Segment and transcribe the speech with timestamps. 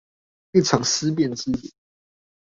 [0.53, 1.69] 一場思辨之旅